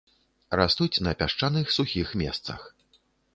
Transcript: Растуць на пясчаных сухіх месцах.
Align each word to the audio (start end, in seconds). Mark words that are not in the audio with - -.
Растуць 0.59 1.01
на 1.07 1.13
пясчаных 1.19 1.65
сухіх 1.77 2.07
месцах. 2.23 2.59